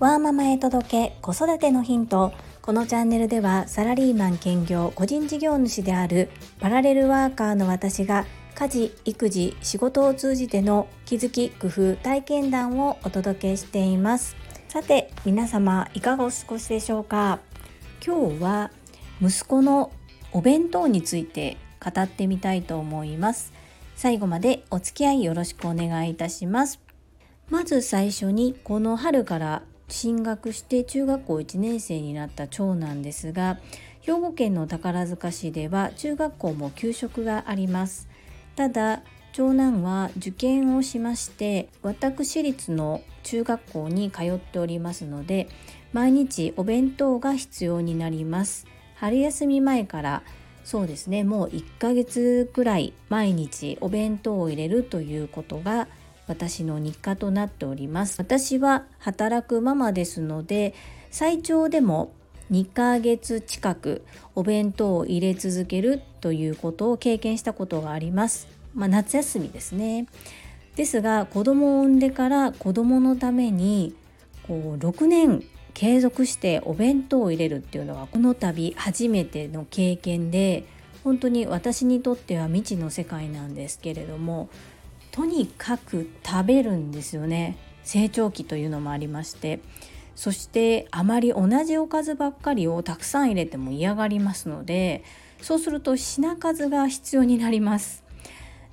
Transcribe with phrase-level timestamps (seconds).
[0.00, 2.32] ワーママへ届け子育てのヒント。
[2.62, 8.24] このチャンネルではサラリーマン兼業個人事業主であるパラレルワーカーの私が
[8.54, 14.36] 家事育児仕事を通じての気づき工夫体験談をお届けしています。
[14.68, 17.40] さて皆様いかがお過ごしでしょうか？
[18.02, 18.70] 今日は
[19.20, 19.92] 息子の
[20.32, 23.52] お弁当について語ってみたいと思います。
[23.96, 26.80] 最後までお付き合いよろしくお願いいたします。
[27.50, 33.58] まず最初にこの春から進学して中学校1年生になった長男ですが
[34.00, 38.08] 兵庫県の宝塚市では中学校も給食があります。
[38.56, 45.48] ただ長男は受験をしまして私立の中学校に通っておりますので
[45.92, 48.66] 毎日お弁当が必要になります。
[48.96, 50.22] 春休み前から
[50.64, 55.88] そうですねもう1ヶ月くらい毎日お弁当を入れるということが
[56.30, 58.20] 私の日課となっております。
[58.20, 60.74] 私は働くママですので
[61.10, 62.12] 最長でも
[62.52, 64.04] 2ヶ月近く
[64.36, 70.06] お弁当を入れ続けるということを経験したことがあります、まあ、夏休みですね。
[70.76, 73.96] ですが子供を産んでから子供のために
[74.46, 75.42] こう6年
[75.74, 80.64] 継続してお弁当を入れるっていうのはこの度初めての経験で
[81.02, 84.48] 本当に私にとっては未知の世界なんですけれども
[85.12, 87.56] とにかく食べるんですよね。
[87.82, 89.60] 成長期というのもありまして。
[90.20, 95.02] そしてあまり同じおかずばっかりをたくさん入れても嫌がりますので
[95.40, 98.04] そうすると品数が必要になります。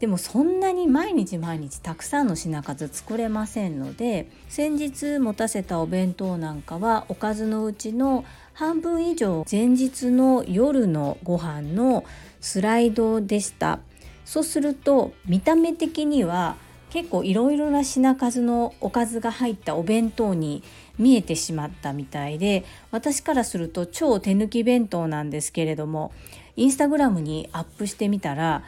[0.00, 8.24] でもそんなに毎日毎日たくさんの品数作れませんので先日持たせたお弁当なんかはおかずのうちの
[8.54, 12.04] 半分以上前日の夜のご飯の
[12.40, 13.80] スライドでした。
[14.24, 16.56] そうすると見た目的には
[16.90, 20.62] 結構いろいろな品数のおかずが入ったお弁当に
[20.96, 26.12] 見えてしまったみたいで私からすると超手抜き弁当なんですけれども
[26.54, 28.62] インスタグラムにアップしてみたら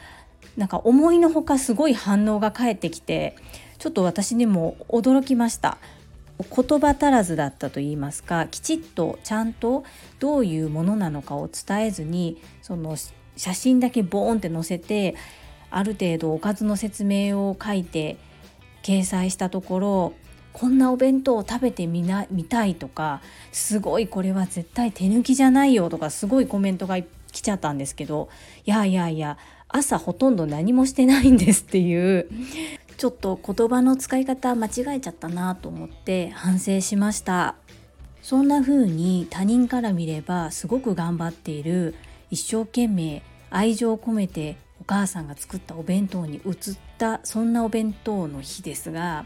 [0.57, 3.37] なんか思いのほかすごい反応が返ってきて
[3.77, 5.77] ちょっと私にも驚きました。
[6.39, 9.83] 言葉足らずだったと言いますかきちっとちゃんと
[10.19, 12.95] どういうものなのかを伝えずにその
[13.35, 15.15] 写真だけボーンって載せて
[15.69, 18.17] ある程度おかずの説明を書いて
[18.83, 20.13] 掲載したところ
[20.53, 26.97] こんなお弁当を食べてみな見たいとかすごいこれは絶対手抜きじゃないよとかすごいコメントが
[27.31, 28.29] 来ちゃったんですけど
[28.65, 32.27] いやいやいや朝ほとんど何もしてないんですっていう
[32.97, 37.55] ちょっと言葉の使い方間違えちゃったなと思って反省しました。
[38.23, 41.95] そんな風に他人から見ればすごく頑張っている
[42.29, 46.53] 一生懸命愛情を込めて母さんが作ったお弁当に移っ
[46.97, 49.25] たそんなお弁当の日ですが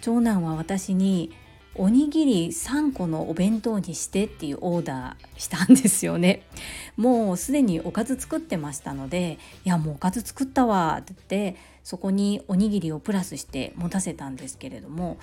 [0.00, 1.32] 長男は私に
[1.74, 6.42] おにぎり3個のお弁当にしてっていうオーダーしたんですよね。
[6.96, 15.18] もうすでにおかず作ってましたのでいやもうおかず作ったわって言ってそこにおにぎりをプラスして持たせたんですけれども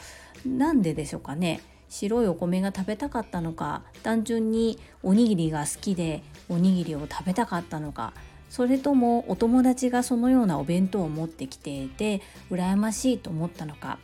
[0.46, 1.62] なんででしょうかね。
[1.90, 8.14] 白いお米が食べたかったのか単純におにぎりが好きでおにぎりを食べたかったのか
[8.50, 14.00] それともお友達がそのようなお弁当を持ってきていて羨ましいと思ったのか。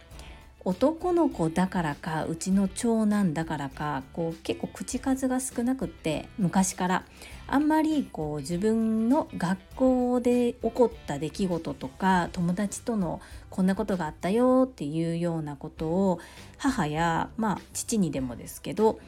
[0.66, 7.04] 男の子だからかうちの長男だからかこう結構口数が少なくって昔から。
[7.48, 16.20] あんまりこう自分の学校で起こった出来事とか友達とのこんなことがあったよっていうようなことを
[16.58, 19.00] 母やまあ父にでもですけど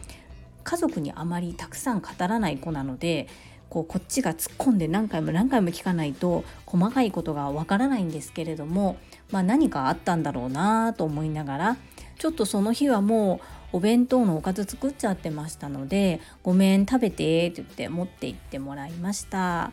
[0.63, 3.27] 家族にあまりたくさん語らない子なので
[3.69, 8.97] こうこっちが突っ込んで何回も何回も聞かないと細かいことがわからないんですけれども、
[9.31, 11.77] まあ、何かあったんだろうなと思いながら
[12.17, 13.41] ちょっとその日はも
[13.73, 19.71] うお弁当のおかず作っちゃってましたので「ごめん食べて」って言って持って行ってもらいました。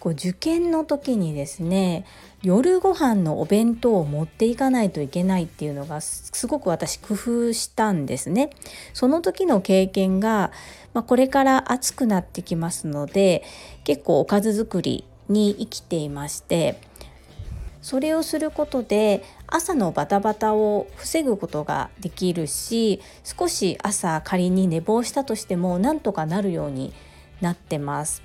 [0.00, 2.04] こう受験の時にですね
[2.42, 8.50] 夜ご飯のお弁当を持っていかないといけないっていうのがすごく私工夫したんですね。
[8.94, 10.52] その時の経験が、
[10.94, 13.42] まあ、これから暑くなってきますので
[13.84, 16.80] 結構おかず作りに生きていまして
[17.82, 26.92] それをすることで朝のバタバタを防ぐことができるし少し朝仮に寝坊したとしてもなんとかなるように
[27.40, 28.22] なってます。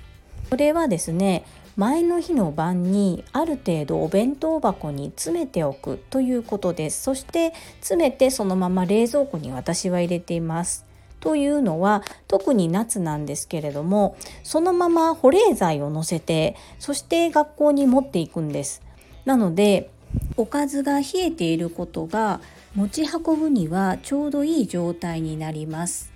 [0.50, 1.44] これはですね
[1.76, 7.02] 前の日の晩にある程度お弁当箱に詰めておくということです。
[7.02, 10.86] そして詰めてそのまま冷蔵庫に私は入れています。
[11.18, 18.82] というのは特に夏なんですけれどもそのまま保冷剤をのせてそして学校に持っていくんです。
[19.24, 19.90] なので
[20.36, 22.40] おかずが冷えていることが
[22.74, 26.12] 持ち運ぶにはちょうどいい状態になります。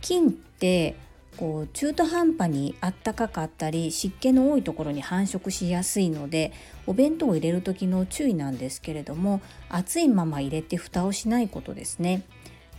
[0.00, 0.94] 菌って
[1.36, 6.52] こう中途半端にあったかかったり湿気の多いところに繁殖しやすいので
[6.86, 12.22] お弁当を入れる時の注意なんですけれども熱いまま入れて蓋をしないことですね。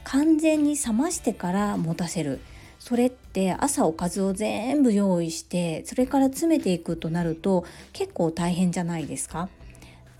[0.03, 2.39] 完全に冷ましてから持たせる。
[2.79, 9.49] それって朝おかずを全部用意してそれから詰めていくとなると結構大変じゃないですか。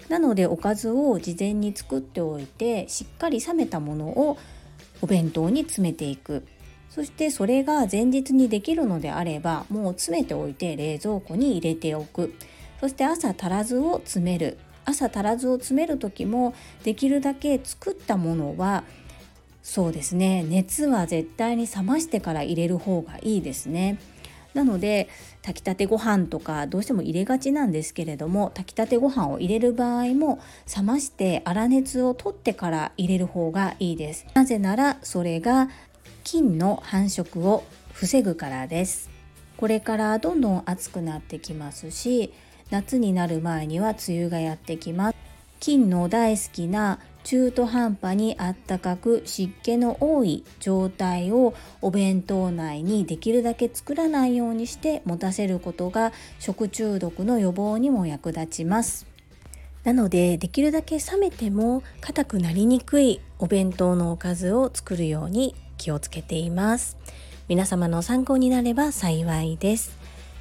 [0.10, 4.38] なのでおかずを事前に作っておいてしっかり冷めたものを
[5.02, 6.46] お弁当に詰めていく。
[6.90, 12.34] そしてそれが前日にできるのであればもう詰めておいて冷蔵庫に入れておく
[12.80, 16.54] そして朝足らずを詰める朝足らずを詰める時も
[16.84, 18.84] できるだけ作ったものは
[19.62, 24.00] そうですね熱は絶対に冷ましてから入れる方がいいですね。
[24.54, 25.08] なので
[25.44, 30.40] 炊きたてご飯とかどうしても入れがちなんですけれども炊きたてご飯を入れる場合も
[30.76, 34.26] 冷まして粗熱を取ってから入れる方がいいです。
[34.34, 35.70] なぜならそれが
[36.24, 37.64] 菌の繁殖を
[37.94, 39.10] 防ぐからです。
[39.58, 42.32] これからどんどん暑くなってきますし
[42.70, 45.18] 夏になる前には梅雨がやってきます。
[45.60, 59.08] 菌の大好きな中途半端にあったかく湿気の多い状態をお弁当内にできるだけ作らないようにして持たせることが食中毒の予防にも役立ちます。
[59.84, 66.98] なのでできるだけ冷めても硬くなりにくいお弁当のおかずを作るように気をつけています。
[67.48, 69.98] 皆様の参考になれば幸いです。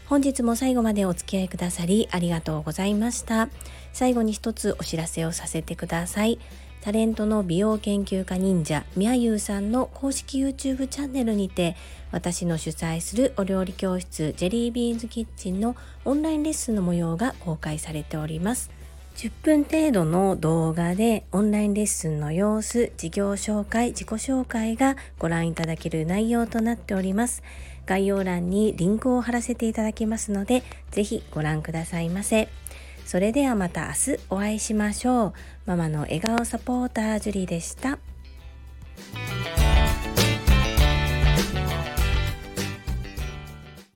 [0.06, 3.48] 本日も最後までお付き合いくださりありがとうございました。
[3.92, 6.38] 最後に一つお知らせをさせてください。
[6.80, 11.74] タレントの美容研究家忍者みやゆうさんの公式 YouTube チャンネルにて
[12.12, 15.74] 私の主催するお料理教室ジェリービーンズキッチンの
[16.04, 18.70] オンラインレッスンの模様が公開されております。
[19.16, 27.42] 10分程度の動画でオンラインレッスンの様子、事業紹介、自己紹介がご覧いただける内容となっております。
[27.86, 32.50] 概要欄にリンクを貼らせていただきますので、ぜひご覧くださいませ。
[33.06, 35.32] それではまた明日お会いしましょう。
[35.64, 37.98] ママの笑顔サポータージュリでした。